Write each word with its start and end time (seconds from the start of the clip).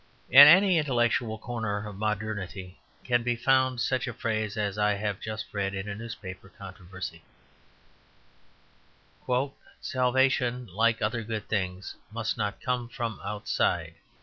In 0.31 0.47
any 0.47 0.79
intellectual 0.79 1.37
corner 1.37 1.87
of 1.87 1.95
modernity 1.95 2.79
can 3.03 3.21
be 3.21 3.35
found 3.35 3.79
such 3.79 4.07
a 4.07 4.13
phrase 4.15 4.57
as 4.57 4.79
I 4.79 4.93
have 4.95 5.19
just 5.21 5.53
read 5.53 5.75
in 5.75 5.87
a 5.87 5.93
newspaper 5.93 6.49
controversy: 6.49 7.21
"Salvation, 9.79 10.65
like 10.73 11.03
other 11.03 11.21
good 11.23 11.47
things, 11.47 11.97
must 12.11 12.35
not 12.35 12.61
come 12.61 12.89
from 12.89 13.19
outside." 13.23 13.93